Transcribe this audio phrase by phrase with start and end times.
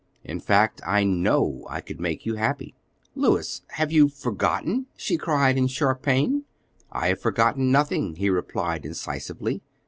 [0.23, 2.73] "In fact, I know I could make you happy."
[3.13, 6.45] "Louis, have you forgotten?" she cried in sharp pain.
[6.91, 9.61] "I have forgotten nothing," he replied incisively.